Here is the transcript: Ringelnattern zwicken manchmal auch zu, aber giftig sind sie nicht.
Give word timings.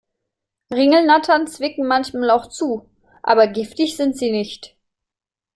Ringelnattern 0.73 1.45
zwicken 1.45 1.85
manchmal 1.87 2.31
auch 2.31 2.49
zu, 2.49 2.89
aber 3.21 3.45
giftig 3.45 3.97
sind 3.97 4.17
sie 4.17 4.31
nicht. 4.31 4.75